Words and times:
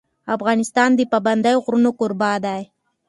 افغانستان 0.35 0.89
د 0.95 1.01
پابندی 1.11 1.55
غرونه 1.63 1.89
کوربه 1.99 2.31
دی. 2.45 2.61